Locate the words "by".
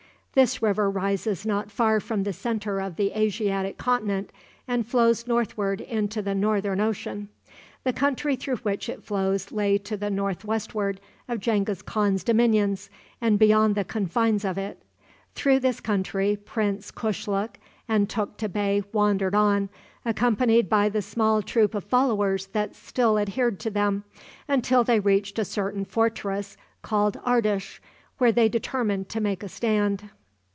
20.69-20.87